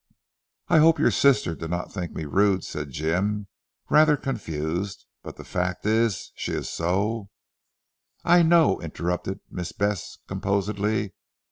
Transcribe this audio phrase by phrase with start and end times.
[0.67, 3.45] "I hope your sister did not think me rude," said Jim
[3.87, 7.29] rather confused, "but the fact is, she is so"
[8.23, 11.13] "I know," interrupted Miss Bess composedly.